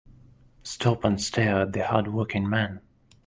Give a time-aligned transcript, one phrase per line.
[0.63, 2.81] Stop and stare at the hard working man.